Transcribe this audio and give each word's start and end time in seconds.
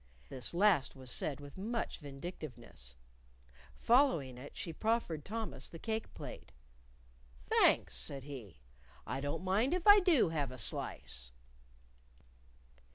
This 0.29 0.55
last 0.55 0.95
was 0.95 1.11
said 1.11 1.39
with 1.39 1.59
much 1.59 1.99
vindictiveness. 1.99 2.95
Following 3.77 4.35
it, 4.39 4.57
she 4.57 4.73
proffered 4.73 5.23
Thomas 5.23 5.69
the 5.69 5.77
cake 5.77 6.11
plate. 6.15 6.53
"Thanks," 7.45 7.97
said 7.97 8.23
he; 8.23 8.61
"I 9.05 9.21
don't 9.21 9.43
mind 9.43 9.75
if 9.75 9.85
I 9.85 9.99
do 9.99 10.29
have 10.29 10.49
a 10.51 10.57
slice." 10.57 11.33